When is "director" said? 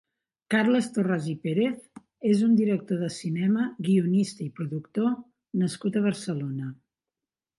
2.61-3.03